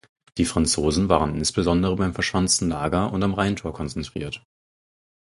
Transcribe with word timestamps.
Die 0.39 0.45
Franzosen 0.45 1.09
waren 1.09 1.35
insbesondere 1.35 1.95
beim 1.95 2.15
verschanzten 2.15 2.69
Lager 2.69 3.11
und 3.13 3.21
am 3.21 3.35
Rheintor 3.35 3.71
konzentriert. 3.71 4.43